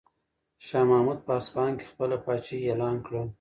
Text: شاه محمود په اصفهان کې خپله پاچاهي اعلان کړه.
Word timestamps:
شاه 0.65 0.85
محمود 0.91 1.19
په 1.25 1.31
اصفهان 1.39 1.71
کې 1.79 1.85
خپله 1.91 2.15
پاچاهي 2.25 2.65
اعلان 2.69 2.95
کړه. 3.05 3.21